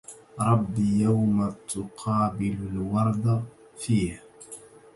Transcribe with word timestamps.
رب 0.49 0.75
يوم 0.79 1.53
تقابل 1.67 2.57
الورد 2.71 3.45
فيه 3.77 4.23